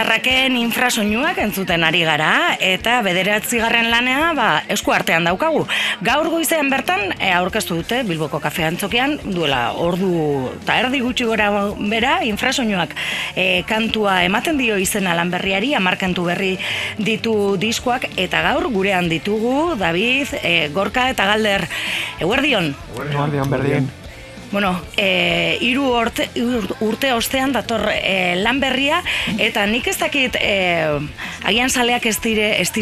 [0.00, 5.66] txarraken infrasoinuak entzuten ari gara, eta bederatzi garren lanea ba, esku artean daukagu.
[6.00, 11.50] Gaur goizean bertan, e, aurkeztu dute Bilboko Kafe Antzokian, duela ordu eta erdi gutxi gora
[11.92, 12.96] bera, infrasoinuak
[13.36, 16.54] e, kantua ematen dio izena lan berriari, amarkantu berri
[16.96, 21.68] ditu diskoak, eta gaur gurean ditugu, David, e, Gorka eta Galder,
[22.24, 22.72] eguerdion?
[22.96, 23.92] Eguerdion, berdien.
[24.50, 26.26] Bueno, e, iru urte,
[26.82, 28.98] urte ostean dator e, lan berria,
[29.38, 30.88] eta nik ez dakit e,
[31.46, 32.72] agian saleak ez dire ez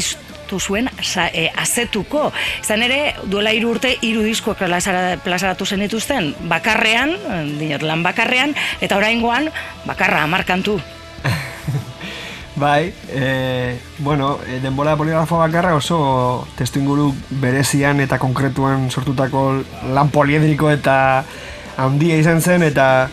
[0.56, 2.32] zuen e, azetuko.
[2.64, 7.12] Zan ere, duela iru urte, iru disko plazaratu zen dituzten, bakarrean,
[7.58, 9.50] dinot lan bakarrean, eta oraingoan
[9.84, 10.80] bakarra, amarkantu.
[12.58, 19.62] Bai, e, bueno, denbora poligrafo bakarra oso testu inguru berezian eta konkretuan sortutako
[19.94, 21.22] lan poliedriko eta
[21.78, 23.08] handia izan zen eta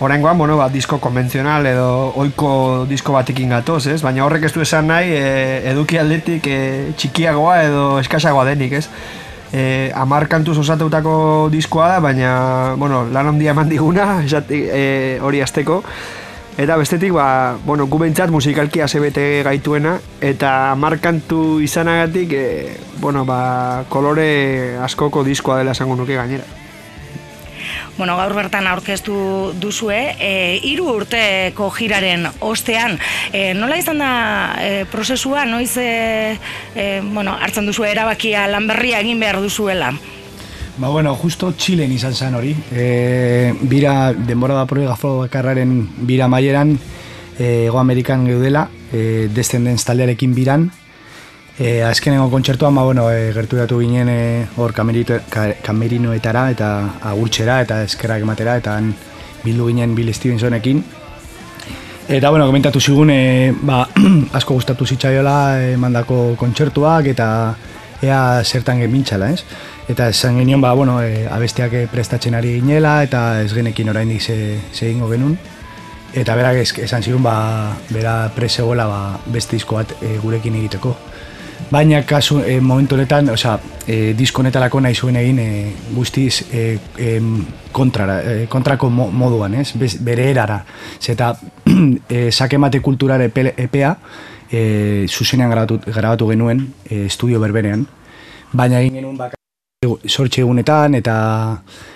[0.00, 2.50] Horrengoan, bueno, ba, disko konbentzional edo oiko
[2.86, 3.98] disko batekin gatoz, ez?
[4.06, 5.24] Baina horrek ez du esan nahi e,
[5.72, 6.58] eduki aldetik e,
[6.94, 8.84] txikiagoa edo eskasagoa denik, ez?
[9.50, 12.30] E, amar kantuz osatutako diskoa da, baina,
[12.78, 14.22] bueno, lan handia eman diguna,
[14.54, 15.82] e, hori azteko.
[16.58, 23.26] Eta bestetik, ba, bueno, gu behintzat musikalki azebete gaituena, eta amar kantu izanagatik, e, bueno,
[23.26, 26.67] ba, kolore askoko diskoa dela esango nuke gainera.
[27.98, 29.14] Bueno, gaur bertan aurkeztu
[29.58, 32.94] duzue, e, iru urteko jiraren ostean,
[33.34, 34.10] e, nola izan da
[34.62, 36.38] e, prozesua, noiz e,
[36.78, 39.90] e, bueno, hartzen duzu erabakia lanberria egin behar duzuela?
[40.78, 42.54] Ba, bueno, justo Txilen izan zen hori.
[42.70, 46.76] E, bira, denbora da proiega bakarraren bira maieran,
[47.34, 50.70] e, Ego Amerikan geudela, e, Descendents taldearekin biran,
[51.58, 56.68] E, azkenengo kontzertuan, ba, bueno, e, gertu datu ginen e, hor kamerinoetara eta
[57.10, 58.76] agurtxera eta eskerak ematera eta
[59.42, 60.84] bildu ginen Bill Stevensonekin.
[62.08, 63.80] Eta, bueno, komentatu zigun, e, ba,
[64.38, 67.26] asko gustatu zitzaiola e, mandako kontzertuak eta
[68.06, 69.42] ea zertan gemintxala, ez?
[69.90, 74.60] Eta esan genion, ba, bueno, e, abestiak prestatzen ari ginela eta ez genekin oraindik ze,
[74.72, 75.34] ze ingo genuen.
[76.14, 81.07] Eta berak esan zigun, ba, bera presegoela ba, beste izko bat e, gurekin egiteko.
[81.70, 85.48] Baina kasu e, momentu honetan, osea, e, disko honetarako nahi zuen egin e,
[85.92, 87.10] guztiz e, e,
[87.76, 89.74] kontrara, e, kontrako moduan, ez?
[89.76, 90.62] Bez, bere erara.
[90.98, 91.34] Zeta,
[92.08, 93.94] e, sakemate kulturare epea,
[94.50, 97.84] e, zuzenean grabatu, grabatu genuen, e, estudio berberean,
[98.52, 99.36] baina egin genuen baka
[100.08, 101.18] sortxe egunetan, eta,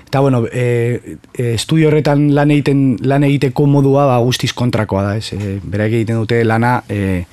[0.07, 5.17] eta bueno, e, e, estudio horretan lan, egiten, lan egiteko modua ba, guztiz kontrakoa da,
[5.17, 5.33] ez?
[5.33, 7.25] E, bera egiten dute lana, e,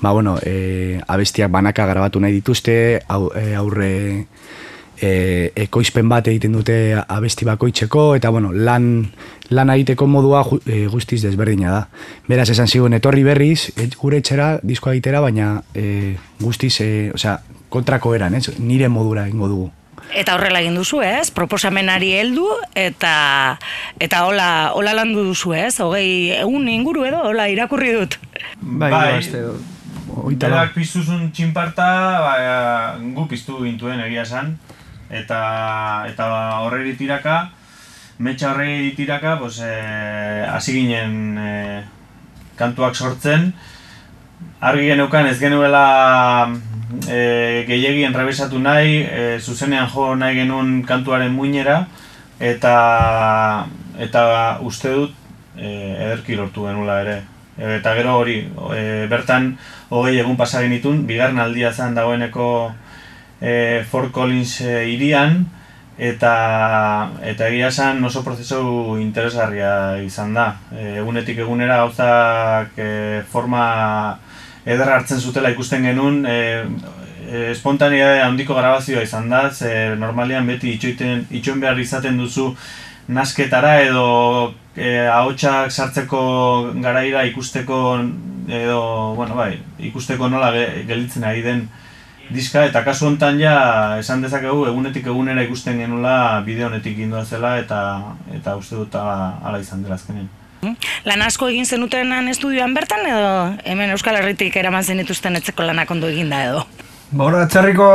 [0.00, 3.92] ba, bueno, e, abestiak banaka grabatu nahi dituzte, au, e, aurre
[5.00, 9.10] e, ekoizpen bat egiten dute abesti bakoitzeko, eta bueno, lan,
[9.50, 11.82] lan egiteko modua e, guztiz desberdina da.
[12.28, 17.38] Beraz, esan zigun, etorri berriz, et, gure etxera, diskoa egitera, baina e, guztiz, e, osea,
[17.70, 18.48] kontrako eran, ez?
[18.58, 19.70] nire modura ingo dugu.
[20.10, 21.30] Eta horrela egin duzu, ez?
[21.30, 23.12] Proposamenari heldu eta
[24.02, 25.76] eta hola, hola landu duzu, ez?
[25.78, 28.18] Hogei egun inguru edo, hola irakurri dut.
[28.58, 29.20] Bai, bai,
[30.10, 31.86] Berak piztuzun txinparta,
[32.24, 32.34] ba,
[32.98, 34.54] gu piztu gintuen egia esan.
[35.10, 35.40] Eta,
[36.06, 36.26] eta
[36.62, 37.50] horre tiraka,
[38.18, 41.52] metxa horre tiraka, pues, e, hasi ginen e,
[42.58, 43.50] kantuak sortzen.
[44.60, 46.50] Argi geneukan ez genuela
[47.08, 51.84] e, gehiagien rabesatu nahi, e, zuzenean jo nahi genuen kantuaren muinera.
[52.40, 53.66] Eta,
[53.98, 54.22] eta
[54.64, 55.14] uste dut
[55.56, 55.68] e,
[56.06, 57.20] ederki lortu genuela ere.
[57.60, 58.40] Eta gero hori,
[58.74, 59.52] e, bertan
[59.90, 62.72] hogei egun pasagin itun, bigarren aldia zen dagoeneko
[63.40, 65.44] e, Fort Collins e, irian,
[66.00, 66.32] eta,
[67.20, 70.46] eta egia zen oso prozesu interesgarria izan da.
[70.72, 72.90] E, egunetik egunera gauzak e,
[73.28, 73.64] forma
[74.64, 76.38] ederra hartzen zutela ikusten genuen, e,
[77.28, 82.54] e, espontanea handiko grabazioa izan da, ze normalian beti itxoiten, itxoin behar izaten duzu
[83.10, 86.22] nasketara edo e, ahotsak sartzeko
[86.82, 87.78] garaira ikusteko
[88.48, 88.80] edo,
[89.18, 89.58] bueno, bai,
[89.90, 90.50] ikusteko nola
[90.88, 91.68] gelditzen ari den
[92.30, 93.54] diska, eta kasu hontan ja
[93.98, 97.80] esan dezakegu egunetik egunera ikusten genula bideo honetik indua zela eta
[98.34, 100.28] eta uste dut ala izan dela azkenen.
[101.08, 103.32] Lan asko egin zenutenan estudioan bertan edo
[103.64, 106.66] hemen Euskal Herritik eraman zenituzten etzeko lanak ondo eginda edo?
[107.10, 107.86] Ba, hor, atzarriko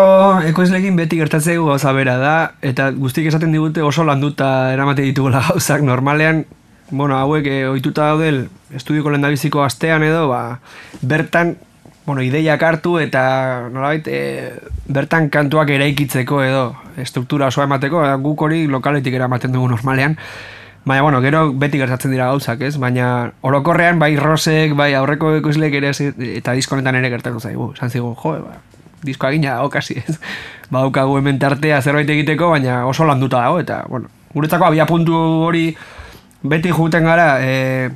[0.44, 5.86] ekoizlekin beti gertatzegu gauza bera da, eta guztik esaten digute oso landuta eramate ditugula gauzak
[5.88, 6.44] normalean,
[6.92, 10.60] bueno, hauek eh, ohituta daudel estudioko lendabiziko astean edo, ba,
[11.00, 11.56] bertan,
[12.06, 13.24] bueno, ideiak hartu eta
[13.72, 14.52] nolabait, e,
[14.92, 16.68] bertan kantuak eraikitzeko edo,
[17.00, 20.20] estruktura osoa emateko, guk hori lokaletik eramaten dugu normalean,
[20.86, 22.76] Baina, bueno, gero beti gertatzen dira gauzak, ez?
[22.78, 25.90] Baina, orokorrean, bai rosek, bai aurreko ikuslek ere,
[26.36, 27.72] eta diskonetan ere gertatu zaigu.
[27.80, 28.60] San zigu, jo, ba,
[29.06, 30.18] diskoa gina dago, kasi, ez?
[30.70, 35.16] Ba, daukagu hemen tartea zerbait egiteko, baina oso landuta dago, eta, bueno, guretzako abia puntu
[35.46, 35.70] hori
[36.44, 37.90] beti juten gara, e,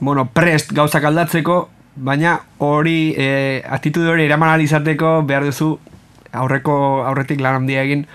[0.00, 1.60] bueno, prest gauzak aldatzeko,
[1.96, 5.74] baina hori, e, atitude hori eraman izateko behar duzu
[6.32, 6.74] aurreko
[7.06, 8.06] aurretik lan handia egin,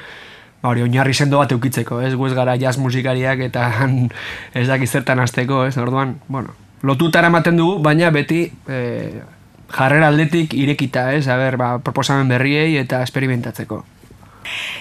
[0.62, 3.70] ba, hori oinarri sendo bat eukitzeko, ez guez gara jazz musikariak eta
[4.60, 6.56] ez dakiz zertan azteko, ez orduan, bueno,
[6.86, 8.82] lotutara ematen dugu, baina beti e,
[9.72, 13.84] jarrera aldetik irekita, ez, haber, ba, proposamen berriei eta esperimentatzeko.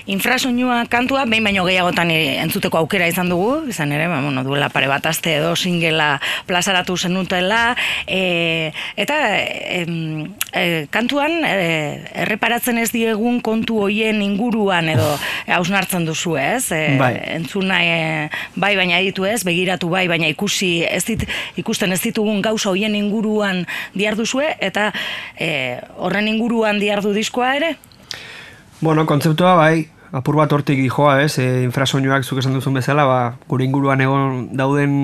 [0.06, 4.88] Infrasoinua kantua behin baino gehiagotan entzuteko aukera izan dugu, izan ere, ba, bueno, duela pare
[4.90, 7.76] bat aste edo singela plazaratu zenutela,
[8.06, 9.84] e, eta e,
[10.92, 11.54] kantuan e,
[12.24, 15.08] erreparatzen ez diegun kontu hoien inguruan edo
[15.56, 17.14] hausnartzen duzu ez, e, bai.
[17.38, 17.96] entzuna e,
[18.56, 21.24] bai baina ditu ez, begiratu bai baina ikusi ez dit,
[21.60, 23.64] ikusten ez ditugun gauza hoien inguruan
[23.96, 24.90] diarduzue, eta
[25.38, 27.74] e, horren inguruan diardu diskoa ere?
[28.84, 33.20] Bueno, kontzeptua bai, apur bat hortik dijoa, ez, e, infrasoinuak zuk esan duzun bezala, ba,
[33.48, 34.96] gure inguruan egon dauden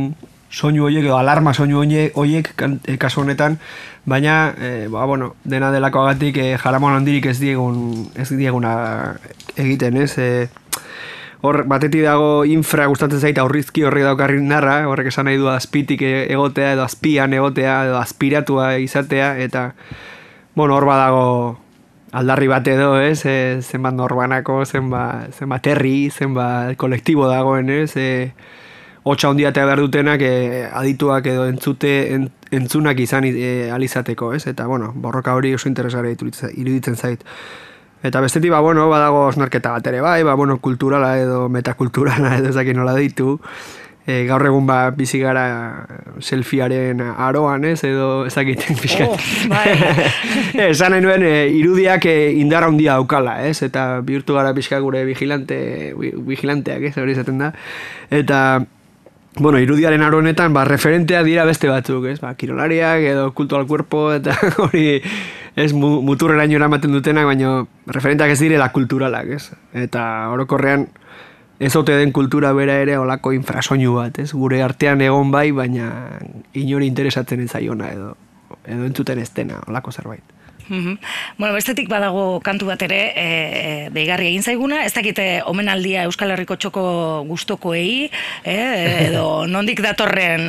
[0.53, 3.57] soinu horiek, edo alarma soinu horiek e, kasu honetan,
[4.05, 7.79] baina, e, ba, bueno, dena delako agatik e, jaramon handirik ez diegun,
[8.21, 8.75] ez dieguna
[9.57, 10.29] egiten, ez, e,
[11.41, 16.05] hor, batetik dago infra gustatzen zaita aurrizki horrek daukarri narra, horrek esan nahi du azpitik
[16.05, 19.71] e, egotea, edo azpian egotea, edo azpiratua izatea, eta,
[20.53, 21.31] bueno, hor badago,
[22.13, 28.33] aldarri bat edo, ez, e, zenbat norbanako, zenbat, zenbat herri, zenbat kolektibo dagoen, ez, e,
[29.03, 31.95] hotxa hondia eta behar dutenak e, adituak edo entzute
[32.51, 37.25] entzunak izan e, alizateko, ez, eta, bueno, borroka hori oso interesgarri iruditzen zait.
[38.03, 42.51] Eta bestetik, ba, bueno, badago osnarketa bat ere, bai, ba, bueno, kulturala edo metakulturala edo
[42.51, 43.39] ezakin nola ditu,
[44.11, 45.45] e, gaur egun ba bizi gara
[46.19, 49.07] selfiearen aroan, ez edo ezakiten pixka.
[49.07, 49.17] Oh,
[49.53, 49.77] bai.
[50.71, 53.61] Esan nahi nuen, e, irudiak e, indar handia daukala, ez?
[53.67, 55.61] Eta bihurtu gara pixka gure vigilante,
[55.97, 56.95] vigilanteak, ez?
[56.99, 57.53] Hori izaten da.
[58.11, 58.41] Eta,
[59.39, 62.19] bueno, irudiaren aronetan, ba, referentea dira beste batzuk, ez?
[62.23, 64.37] Ba, kirolariak edo kultu al cuerpo, eta
[64.67, 65.01] hori
[65.57, 69.51] ez muturrera ematen dutenak, baina referenteak ez direla kulturalak, ez?
[69.75, 70.89] Eta orokorrean,
[71.61, 74.33] ez ote den kultura bera ere olako infrasoinu bat, ez?
[74.33, 75.91] Gure artean egon bai, baina
[76.57, 78.15] inori interesatzen ez zaiona edo,
[78.65, 80.25] edo entzuten ez dena, olako zerbait.
[80.71, 80.97] Mm
[81.37, 86.31] Bueno, bestetik badago kantu bat ere, e, e, deigarri egin zaiguna, ez dakite omenaldia Euskal
[86.31, 86.85] Herriko txoko
[87.29, 88.09] gustokoei,
[88.45, 88.57] e,
[89.09, 89.25] edo
[89.55, 90.49] nondik datorren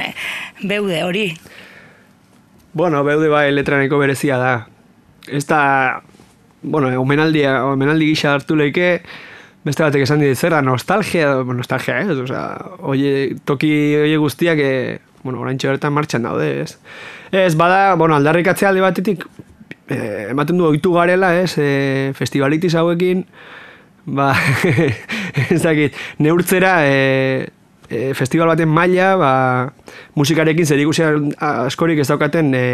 [0.62, 1.26] beude hori?
[2.74, 4.54] Bueno, beude bai letraneko berezia da.
[5.28, 6.02] Ez da,
[6.62, 9.02] bueno, omenaldia, omenaldi gisa hartu leike,
[9.64, 12.18] beste batek esan dit, zera nostalgia, nostalgia, ez?
[12.18, 12.46] O sea,
[12.82, 16.78] oie, toki oie guztiak, e, bueno, orain bertan martxan daude, ez?
[17.32, 19.26] Ez, bada, bueno, aldarrikatzea alde batetik,
[19.88, 21.54] e, ematen du oitu garela, ez?
[21.62, 23.26] E, festivalitiz hauekin,
[24.06, 24.34] ba,
[25.54, 27.52] ez dakit, neurtzera, e,
[27.92, 29.32] e, festival baten maila, ba,
[30.18, 30.82] musikarekin zer
[31.38, 32.66] askorik ez daukaten e,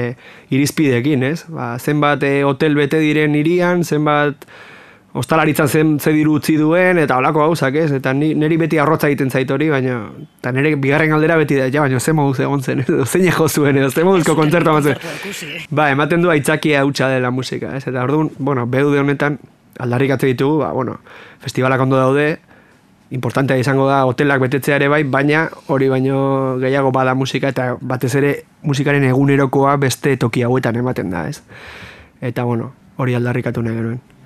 [0.56, 1.44] irizpidekin, ez?
[1.52, 4.48] Ba, zenbat e, hotel bete diren irian, zenbat
[5.18, 7.92] ostalaritzan zen ze diru utzi duen eta holako gauzak, ez?
[7.98, 9.98] Eta ni neri beti arrotza egiten zait hori, baina
[10.42, 13.48] ta nere bigarren aldera beti da, ja, baina ze moduz egon zen, edo zein jo
[13.48, 14.98] zuen, edo ze moduzko kontzertu zen.
[15.70, 17.88] Ba, ematen du aitzakia hutsa dela musika, ez?
[17.88, 19.40] Eta orduan, bueno, beude honetan
[19.80, 21.00] aldarrikatzen ditugu, ba, bueno,
[21.42, 22.38] festivalak ondo daude,
[23.10, 28.14] importantea izango da hotelak betetzea ere bai, baina hori baino gehiago bada musika eta batez
[28.20, 28.34] ere
[28.68, 31.42] musikaren egunerokoa beste toki hauetan ematen da, ez?
[32.22, 34.17] Eta bueno, hori aldarrikatu nahi genuen.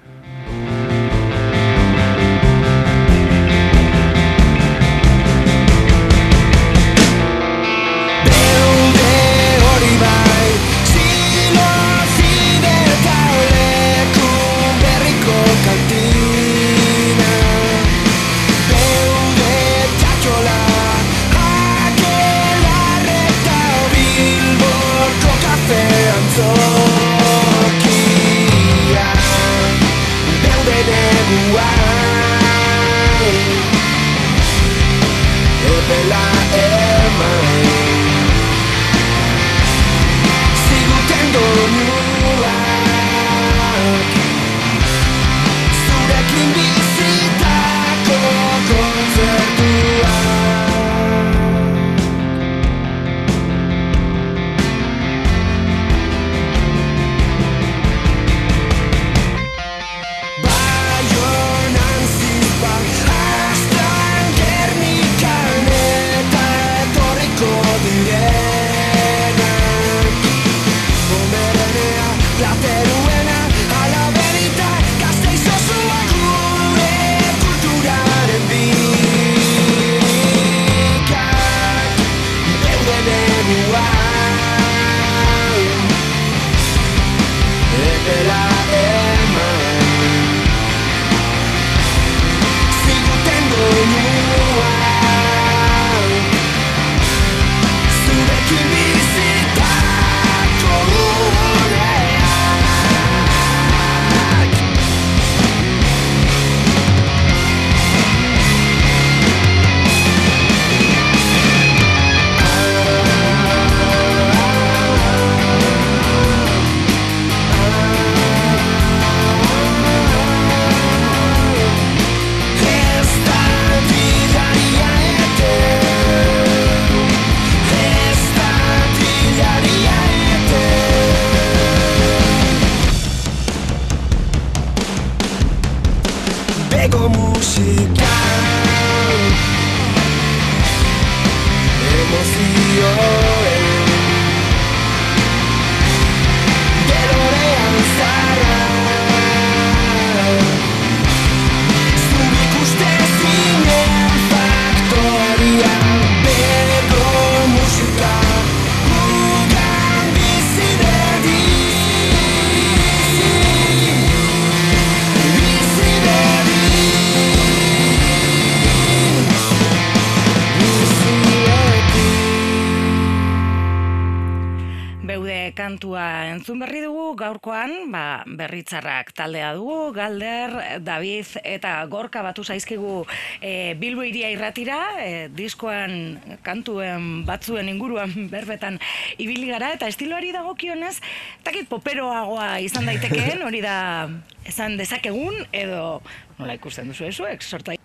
[177.31, 183.05] Gaurkoan, ba, berritzarrak taldea dugu, Galder, David eta Gorka batu zaizkigu
[183.39, 188.79] e, Bilbo iria irratira, e, diskoan kantuen batzuen inguruan berbetan
[189.17, 190.97] ibili gara eta estiloari dagokionez,
[191.45, 194.09] takit poperoagoa izan daitekeen, hori da
[194.47, 196.01] esan dezakegun edo
[196.39, 197.77] nola ikusten duzu ezuek, sorta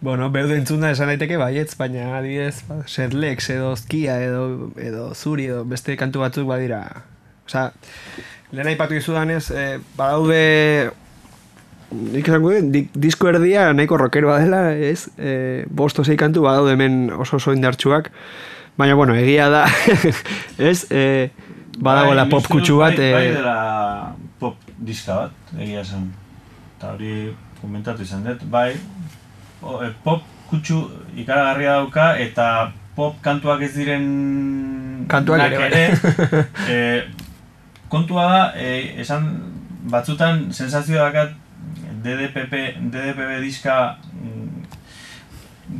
[0.00, 5.48] Bueno, beude entzunda esan daiteke baietz, baina adibidez, ba, Sedlex edo Skia edo, edo Zuri
[5.50, 6.84] edo beste kantu batzuk badira.
[7.48, 7.72] Osa,
[8.52, 10.90] lehen aipatu izudanez, eh, badaude
[11.88, 15.08] nik esango di, disko erdia nahiko rockeroa dela, ez?
[15.16, 18.10] Eh, bosto zei kantu badaude hemen oso oso indartsuak.
[18.78, 19.66] Baina, bueno, egia da,
[20.70, 20.86] ez?
[20.90, 21.30] Eh,
[21.78, 22.96] badago la bai, pop kutsu bat.
[22.96, 23.58] Bai, bai dela
[24.38, 26.10] pop diska bat, egia zen.
[26.76, 27.14] Eta hori
[27.60, 28.70] komentatu izan dut, bai,
[29.62, 30.84] o, e, pop kutsu
[31.18, 34.04] ikaragarria dauka eta pop kantuak ez diren
[35.10, 36.78] kantuak ere, ere e,
[37.88, 39.28] kontua da, e, esan
[39.90, 41.32] batzutan sensazio dakat
[42.04, 42.52] DDPP,
[42.92, 44.62] DDPB diska mm,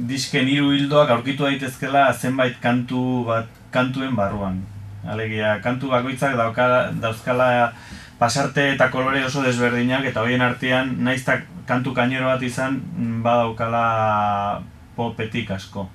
[0.08, 4.60] disken hiru hildoak aurkitu daitezkela zenbait kantu bat kantuen barruan.
[5.08, 7.72] Alegia, kantu bakoitzak dauka, dauzkala
[8.18, 13.84] pasarte eta kolore oso desberdinak eta hoien artean naiztak kantu kainero bat izan mm, badaukala
[14.96, 15.86] popetik asko.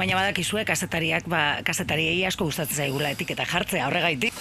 [0.00, 4.32] Baina badakizue kasetariak, ba, kasetariei asko gustatzen zaigula etiketa jartzea horregaitik.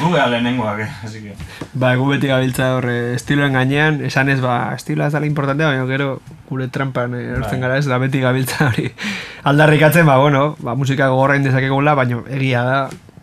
[0.00, 0.88] gu beha lehenengoak, eh?
[1.06, 1.36] Así que...
[1.78, 5.86] Ba, gu beti gabiltza horre estiloen gainean, esan ez, ba, estiloa ez dala importantea, baina
[5.86, 6.08] gero
[6.48, 7.68] gure trampan erortzen bai.
[7.68, 8.90] gara ez, da beti gabiltza hori
[9.52, 12.80] aldarrikatzen, ba, bueno, ba, musika gogorra indezakegula, baina egia da,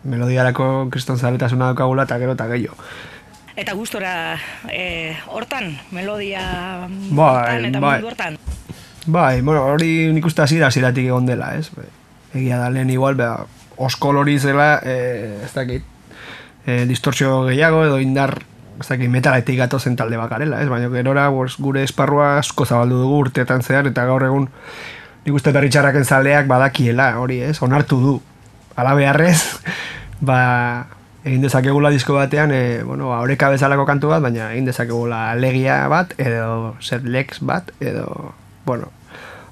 [0.08, 2.80] melodiarako kriston zaretasuna daukagula eta gero eta gehiago.
[3.60, 4.38] Eta gustora
[4.72, 6.46] eh, hortan, melodia
[7.10, 7.98] bai, hortan eta bai.
[7.98, 8.40] mundu hortan.
[9.06, 11.70] Bai, bueno, hori nik uste hasi da ziratik egon dela, ez?
[12.34, 13.44] Egia da lehen igual, beha,
[13.78, 15.84] oskol hori zela, e, ez dakit,
[16.66, 18.40] e, distortzio gehiago edo indar,
[18.80, 20.68] ez dakit, metaletik zen talde bakarela, ez?
[20.68, 24.48] Baina gerora, gure esparrua asko zabaldu dugu urteetan zehar, eta gaur egun,
[25.24, 27.62] nik uste berritxarraken zaldeak badakiela, hori, ez?
[27.62, 28.20] Onartu du,
[28.74, 29.60] ala beharrez,
[30.20, 30.88] ba,
[31.22, 36.18] egin dezakegula disko batean, e, bueno, aureka bezalako kantu bat, baina egin dezakegula legia bat,
[36.18, 38.34] edo setlex bat, edo,
[38.66, 38.95] bueno,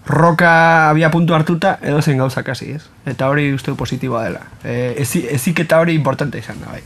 [0.06, 2.84] roka abia puntu hartuta edo zen gauza kasi, ez?
[3.06, 4.46] Eta hori uste positiboa dela.
[4.64, 6.82] E, ezik eta hori importante izan da, bai.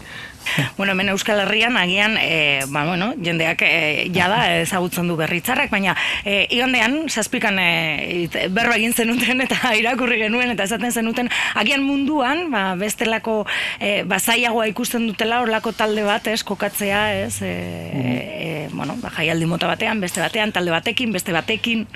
[0.77, 5.97] Bueno, hemen Euskal Herrian agian, e, ba, bueno, jendeak e, jada ezagutzen du berritzarrak, baina
[6.25, 12.49] e, igandean, zazpikan e, berro egin zenuten eta irakurri genuen eta esaten zenuten, agian munduan,
[12.55, 13.43] ba, bestelako
[13.81, 19.13] e, ba, zaiagoa ikusten dutela horlako talde bat, ez, kokatzea, ez, e, e, bueno, ba,
[19.19, 21.87] jaialdi mota batean, beste batean, talde batekin, beste batekin.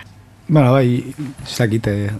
[0.49, 1.15] Bueno, bai,
[1.47, 2.11] zakite,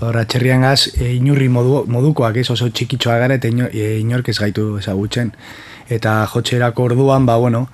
[0.00, 4.38] horra txerrian gaz, e, inurri modu, modukoak ez oso txikitxoa gara eta e, inork ez
[4.38, 5.32] gaitu ezagutzen.
[5.90, 7.66] Eta jotxerako orduan, ba, bueno,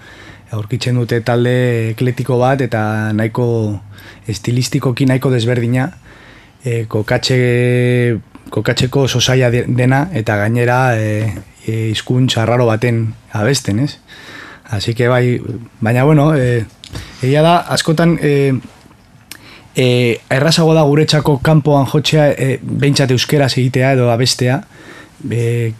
[0.56, 3.44] aurkitzen dute talde ekletiko bat eta nahiko
[4.28, 5.90] estilistikoki nahiko desberdina,
[6.64, 7.38] e, kokatxe,
[8.50, 11.14] kokatxeko oso zaila dena eta gainera e,
[11.66, 13.04] e, izkuntza raro baten
[13.36, 13.98] abesten, ez?
[14.70, 15.40] Así que bai,
[15.80, 16.64] baina bueno, e,
[17.20, 18.18] egia da, askotan...
[18.22, 18.52] E,
[19.76, 24.62] e, errazago da guretzako kanpoan jotzea e, behintzat euskera egitea edo abestea
[25.30, 25.72] e,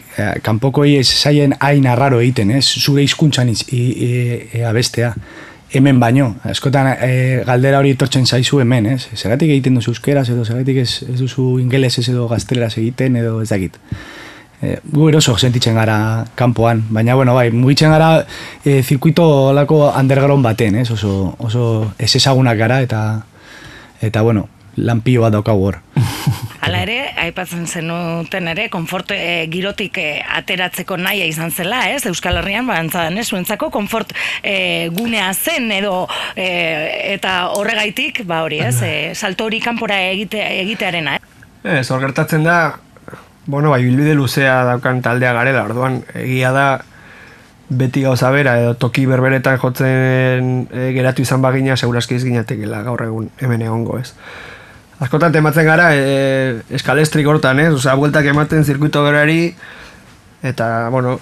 [0.42, 2.64] kanpoko ez zaien hain arraro egiten, ez?
[2.80, 3.80] Zure hizkuntzan e,
[4.52, 5.14] e, abestea
[5.72, 9.04] hemen baino, askotan e, galdera hori etortzen zaizu hemen, ez?
[9.14, 13.48] Zeratik egiten duzu euskeraz edo zeratik ez, ez duzu ingelesez edo gazteleraz egiten edo ez
[13.52, 13.78] dakit.
[14.60, 18.10] E, gu eroso sentitzen gara kanpoan, baina bueno, bai, mugitzen gara
[18.64, 20.90] e, zirkuito olako underground baten, ez?
[20.90, 21.64] Oso, oso
[21.98, 23.04] ez ezagunak gara eta
[24.00, 25.78] eta bueno, lanpio bat daukagu hor.
[26.64, 30.08] Hala ere, aipatzen zenuten ere, konfort e, girotik e,
[30.40, 32.04] ateratzeko naia izan zela, ez?
[32.08, 33.26] Euskal Herrian, ba, entzadan, ez?
[33.30, 38.76] Zuentzako, konfort e, gunea zen edo eta horregaitik, ba hori, ez?
[38.84, 41.78] E, salto hori kanpora egite, egitearena, eh?
[41.80, 42.60] Ez, hor gertatzen da,
[43.46, 46.68] bueno, bai, bilbide luzea daukan taldea garela, orduan, egia da,
[47.70, 53.04] beti gauza bera edo toki berberetan jotzen e, geratu izan bagina segurazki ez ginatekela gaur
[53.06, 54.10] egun hemen egongo ez.
[55.00, 59.54] Askotan tematzen gara e, eskalestrik hortan ez, osea, bueltak ematen zirkuito berari
[60.42, 61.18] eta, bueno,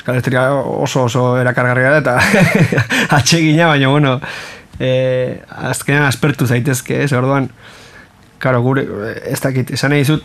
[0.00, 2.16] eskalestria oso oso erakargarria da eta
[3.18, 4.16] atsegina, baina, bueno,
[4.80, 7.50] e, azkenean aspertu zaitezke ez, orduan,
[8.42, 8.86] karo, gure,
[9.28, 10.24] ez dakit, esan nahi zut,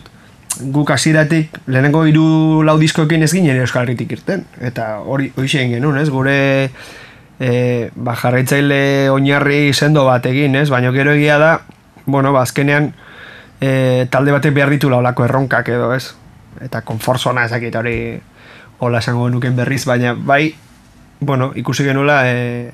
[0.58, 6.00] guk hasiratik lehenengo hiru lau diskoekin ez ginen Euskal Herritik irten eta hori hoixen genuen,
[6.02, 6.08] ez?
[6.10, 6.38] Gure
[7.38, 7.50] e,
[7.94, 10.68] ba, jarraitzaile oinarri sendo bat egin, ez?
[10.70, 11.52] Baina gero egia da,
[12.06, 12.92] bueno, ba, azkenean
[13.60, 16.14] e, talde batek behar ditu laulako erronkak edo, ez?
[16.64, 17.98] Eta konforzona ezakit hori
[18.78, 20.54] hola esango nuken berriz, baina bai,
[21.20, 22.72] bueno, ikusi genuela e,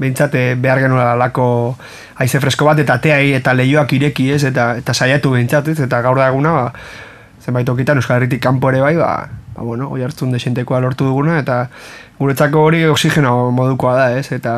[0.00, 1.76] behintzat behar genuela lako
[2.16, 6.00] haize fresko bat eta teai eta lehioak ireki ez eta, eta saiatu behintzat ez eta
[6.02, 6.66] gaur da eguna ba,
[7.44, 11.38] zenbait okitan Euskal Herritik kanpo ere bai, ba, ba bueno, oi hartzun desentekoa lortu duguna,
[11.40, 11.64] eta
[12.18, 14.54] guretzako hori oxigeno modukoa da, ez, eta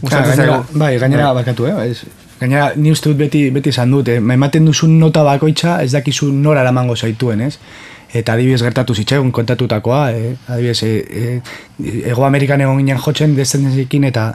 [0.00, 0.58] gustatzen zaigu.
[0.78, 1.42] Bai, gainera bai.
[1.42, 2.02] bakatu, eh, ez.
[2.40, 4.18] Gainera, ni uste dut beti, beti esan dut, eh?
[4.18, 7.58] ematen duzun nota bakoitza, ez dakizu nora lamango zaituen, ez?
[8.12, 10.92] Eta adibidez gertatu zitzaigun kontatutakoa, e, adibidez, e,
[11.80, 14.26] e, Ego Amerikan egon ginen jotzen descendenzikin eta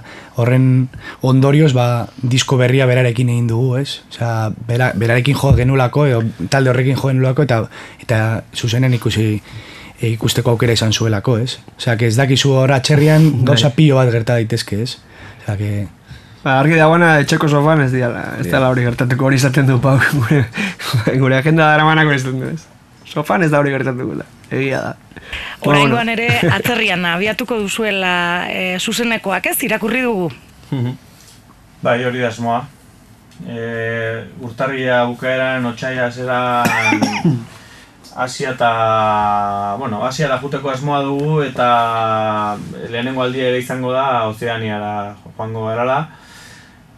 [0.42, 0.88] horren
[1.22, 4.02] ondorioz ba, disko berria berarekin egin dugu, ez?
[4.10, 7.60] Osea, bera, berarekin jo genulako, edo talde horrekin jo genulako eta,
[8.02, 8.22] eta
[8.56, 11.60] zuzenen ikusi e, ikusteko aukera izan zuelako, ez?
[11.78, 13.52] Osea, que ez dakizu hor atxerrian bai.
[13.52, 14.98] gauza pilo bat gerta daitezke, ez?
[15.44, 15.70] Osea, que...
[16.42, 20.00] Ba, argi dagoena etxeko sofan ez diala, ez dela hori gertatuko hori izaten du pau,
[20.18, 20.42] gure,
[21.22, 22.66] gure agenda dara manako ez dut, ez?
[23.08, 24.26] Sofan ez da hori gertatuko da.
[24.52, 24.96] Egia da.
[25.66, 28.14] Horrengoan ere, atzerrian abiatuko duzuela
[28.52, 30.32] e, zuzenekoak ez, irakurri dugu?
[30.72, 30.98] Mhm.
[31.82, 32.66] bai, hori da esmoa.
[33.48, 33.60] E,
[34.42, 36.40] urtarria bukaeran, otxaia zera
[38.18, 42.58] Asia eta, bueno, Asia da juteko asmoa dugu eta
[42.90, 46.00] lehenengo aldia ere izango da Ozeaniara joango garala.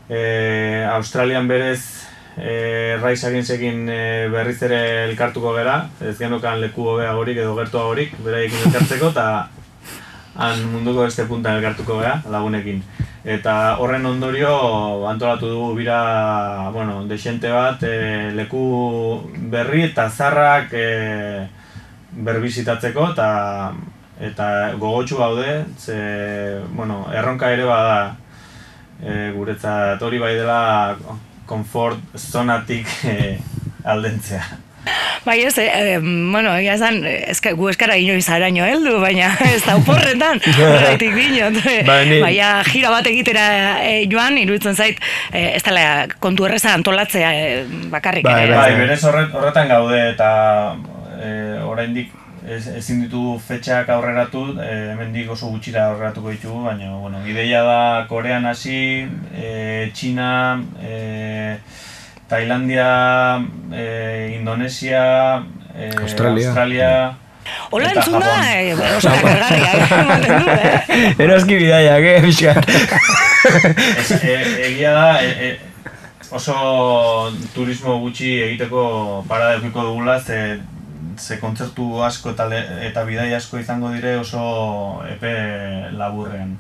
[0.07, 2.08] E, Australian berez
[2.39, 7.85] e, raiz egin e, berriz ere elkartuko gera, ez genokan leku hobea horik edo gertua
[7.91, 9.49] horik, beraiekin elkartzeko, eta
[10.39, 12.81] han munduko beste puntan elkartuko gera, lagunekin.
[13.29, 14.51] Eta horren ondorio
[15.09, 18.63] antolatu dugu bira, bueno, desente bat, e, leku
[19.51, 21.47] berri eta zarrak e,
[22.11, 23.29] berbizitatzeko, eta
[24.19, 25.95] eta gogotsu gaude, ze,
[26.75, 28.17] bueno, erronka ere bada
[28.99, 30.59] e, guretzat hori bai dela
[31.49, 33.37] konfort zonatik eh,
[33.83, 34.43] aldentzea.
[35.25, 39.75] Bai ez, eh, bueno, egia esan, eska, gu eskara inoiz araño heldu, baina ez da
[39.77, 41.59] uporretan, horretik dinot.
[41.87, 43.47] Bai, baina jira bat egitera
[43.83, 45.01] eh, joan, iruditzen zait,
[45.33, 48.25] eh, ez dela kontu erreza antolatzea eh, bakarrik.
[48.27, 50.31] Bai, bai, bai, berez horretan gaude eta
[51.19, 52.15] eh, oraindik
[52.49, 57.79] ez, ezin ditu fetxak aurreratu, e, hemendik oso gutxira aurreratuko ditugu, baina bueno, ideia da
[58.09, 61.57] Korean hasi, e, China, e,
[62.29, 62.91] Tailandia,
[63.71, 65.43] e, Indonesia,
[65.75, 66.47] e, Australia.
[66.49, 66.93] Australia
[67.71, 71.15] Hola entzuna, eh, oso kargarria, du, eh?
[71.23, 72.59] Eroski bidaia, que, bizkar.
[74.65, 75.49] Egia da, e, e,
[76.31, 80.59] oso turismo gutxi egiteko parada eukiko dugula, ze
[81.19, 82.47] ze kontzertu asko eta,
[82.87, 86.57] eta bidai asko izango dire oso epe laburrean.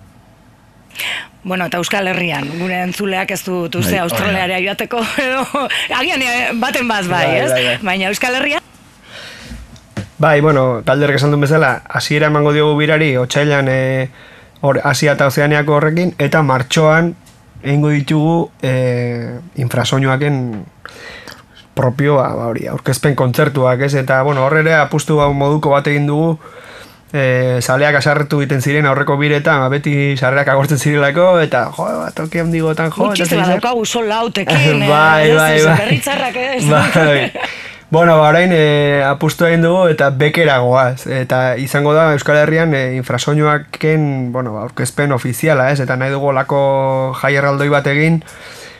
[1.43, 5.45] Bueno, eta Euskal Herrian, gure entzuleak ez du duze bai, Australiara joateko, edo,
[5.95, 7.51] agian eh, baten bat bai, bai, ez?
[7.51, 7.77] Bai, bai.
[7.91, 8.65] Baina Euskal Herrian?
[10.19, 13.79] Bai, bueno, talderek esan duen bezala, hasiera emango diogu birari, otxailan e,
[14.59, 17.13] or, Asia eta Ozeaniako horrekin, eta martxoan
[17.63, 18.73] egingo ditugu e,
[19.63, 20.41] infrasoinuaken
[21.79, 23.93] propio ba, hori, aurkezpen kontzertuak, ez?
[24.01, 26.33] Eta, bueno, horre ere apustu ba, moduko bat egin dugu,
[27.13, 27.23] e,
[27.61, 32.43] saleak asarretu egiten ziren aurreko biretan, ba, beti sarreak agortzen zirelako, eta, jo, bat, toki
[32.43, 33.07] handigotan, jo.
[33.07, 35.79] Gutxizte bat daukagu sol lautekin, bai, bai, bai.
[35.85, 36.69] Berritzarrak, ez?
[36.69, 37.31] Bai.
[37.89, 41.07] Bueno, ba, orain e, apustu egin dugu eta bekera goaz.
[41.09, 44.03] Eta izango da Euskal Herrian e, infrasoinuaken,
[44.35, 45.79] bueno, ba, aurkezpen ofiziala, ez?
[45.81, 46.59] Eta nahi dugu lako
[47.17, 48.21] jai erraldoi bat egin,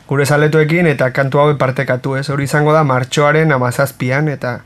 [0.09, 2.29] gure zaletuekin eta kantu hau partekatu ez.
[2.33, 4.59] Hori izango da martxoaren amazazpian eta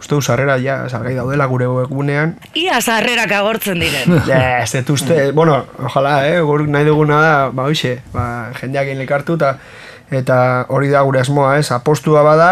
[0.00, 2.34] uste du sarrera ja, salgai daudela gure egunean.
[2.58, 4.18] Ia sarrerak agortzen diren.
[4.30, 8.90] Ja, ez dut uste, bueno, ojalá, eh, gure nahi duguna da, ba hoxe, ba, jendeak
[8.96, 9.54] inlekartu eta
[10.10, 10.36] eta
[10.74, 12.50] hori da gure asmoa, ez, apostua bada,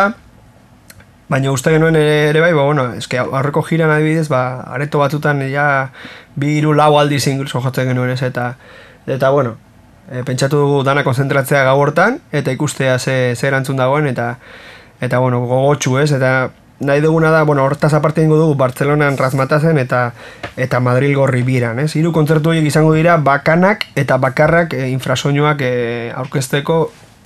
[1.29, 5.91] Baina uste genuen ere bai, ba, bueno, eske aurreko jiran adibidez, ba, areto batutan ja
[6.41, 8.55] bi hiru lau aldiz incluso jotzen genuen ez, eta,
[9.05, 9.59] eta bueno,
[10.11, 14.37] e, pentsatu dugu dana konzentratzea gau hortan, eta ikustea ze, ze erantzun dagoen, eta
[15.01, 19.79] eta bueno, gogotxu ez, eta nahi duguna da, bueno, hortaz aparte ingo dugu Bartzelonan razmatazen
[19.79, 20.13] eta
[20.57, 21.95] eta Madrid gorri biran, ez?
[21.97, 26.81] Hiru kontzertu horiek izango dira bakanak eta bakarrak e, infrasoinuak e, aurkezteko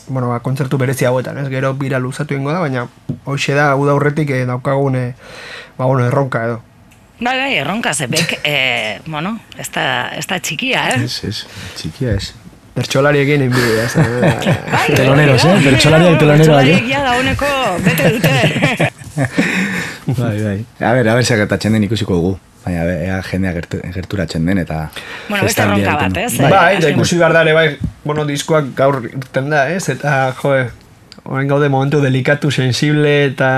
[0.09, 1.49] bueno, ba, kontzertu berezi hauetan, ez?
[1.53, 2.87] Gero bira luzatu ingo da, baina
[3.25, 5.07] hoxe da, hau da horretik e, daukagun e,
[5.79, 6.61] ba, bueno, erronka edo.
[7.23, 9.85] Bai, bai, erronka zebek, e, bueno, ez da,
[10.17, 11.03] ez da txikia, eh?
[11.05, 11.37] Ez, ez,
[11.79, 12.33] txikia ez.
[12.73, 13.93] Bertxolariekin enbide, ez?
[14.73, 15.59] Bai, Teloneros, eh?
[15.67, 16.79] Bertxolariak telonero, bai, eh?
[16.79, 17.51] Bertxolariak ja dauneko
[17.85, 18.89] bete dute.
[20.23, 20.57] bai, bai.
[20.81, 22.33] A ber, a ber, segertatzen den ikusiko dugu.
[22.63, 23.53] Baina, ea jendea
[23.93, 24.87] gerturatzen den eta...
[25.29, 26.33] Bueno, beste erronka bat, ez?
[26.39, 27.69] Bai, bai, da ikusi behar dare, bai,
[28.07, 29.83] bueno, diskoak gaur irten da, ez?
[29.93, 30.57] Eta, jo,
[31.27, 33.49] horren gaude momentu delikatu, sensible, eta,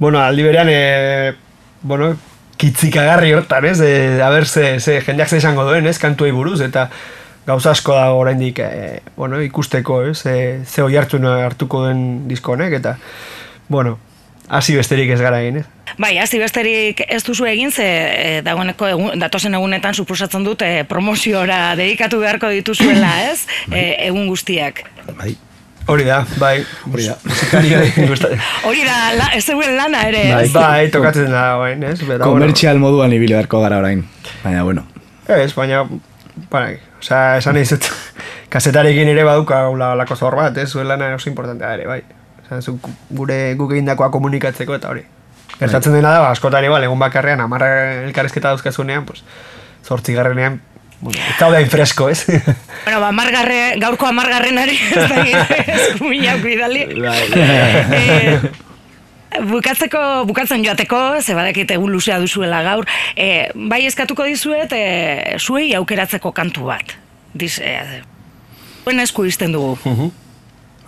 [0.00, 1.34] bueno, aldi berean, e,
[1.82, 2.14] bueno,
[2.62, 3.80] kitzikagarri hortan, ez?
[3.82, 5.98] E, a ber, ze, ze, jendeak ze esango duen, ez?
[6.00, 6.88] Kantuei buruz, eta
[7.46, 10.24] gauza asko da oraindik e, bueno, ikusteko, ez?
[10.26, 12.96] E, ze oi hartu hartuko den disko honek, eta,
[13.68, 13.98] bueno,
[14.48, 15.66] hasi besterik ez gara egin, ez?
[16.00, 20.84] Bai, hasi besterik ez duzu egin, ze e, dagoeneko egun, datozen egunetan suposatzen dut e,
[20.88, 23.46] promoziora dedikatu beharko dituzuela, ez?
[23.70, 24.84] E, egun guztiak.
[25.18, 25.34] Bai.
[25.90, 26.62] Hori da, bai.
[26.86, 27.16] Hori da.
[28.68, 30.46] Hori da, la, ez zeuen lana ere, bai?
[30.54, 31.98] Bai, tokatzen da, bai, ez?
[32.06, 34.04] Bera, Komertzial moduan ibili beharko gara orain.
[34.44, 34.86] Baina, bueno.
[35.26, 35.82] Ez, baina,
[36.50, 37.88] bai, osea, esan egin zut,
[38.52, 40.70] kasetarekin ere baduka la, lako zor bat, ez?
[40.70, 42.02] Zuen lana oso importantea ere, bai.
[42.44, 42.76] Osea,
[43.10, 45.04] gure guk egindakoa komunikatzeko eta hori.
[45.58, 47.70] Gertatzen dena da, ba, askotan igual, egun bakarrean, amarra
[48.08, 49.22] elkarrezketa dauzkazunean, pues,
[49.86, 50.60] zortzi garrenean,
[51.02, 52.24] bueno, eta da fresko, ez?
[52.84, 55.24] bueno, ba, amargarre, gaurko amargarrenari, ez da
[55.76, 56.86] eskumina kuidali.
[57.34, 58.38] eh,
[59.48, 65.74] bukatzeko, bukatzen joateko, ze badakit egun luzea duzuela gaur, eh, bai eskatuko dizuet, eh, zuei
[65.74, 66.96] aukeratzeko kantu bat.
[67.34, 68.02] Diz, eh,
[68.84, 69.78] buen esku izten dugu.
[69.84, 70.10] Uh -huh.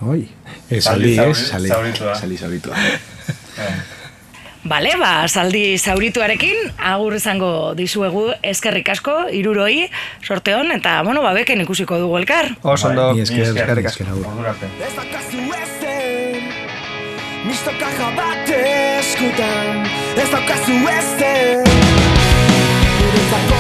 [0.04, 0.28] Oi,
[0.70, 2.76] ez, saldi, ez, saldi, zauritua.
[4.64, 9.90] Bale, ba, saldi zaurituarekin, agur izango dizuegu eskerrik asko, iruroi,
[10.24, 12.56] sorte hon, eta, bueno, ba, beken ikusiko dugu elkar.
[12.62, 14.04] Oso ondo, bai, eskerrik asko.
[17.54, 19.84] Ez dakazu ezen, misto kaja bat eskutan,
[20.18, 21.62] ez dakazu ezen,
[22.98, 23.53] guretzako